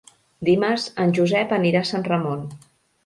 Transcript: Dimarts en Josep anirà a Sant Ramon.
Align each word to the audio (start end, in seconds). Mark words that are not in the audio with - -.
Dimarts 0.47 0.85
en 1.05 1.13
Josep 1.19 1.53
anirà 1.59 1.85
a 1.85 1.89
Sant 1.91 2.09
Ramon. 2.11 2.43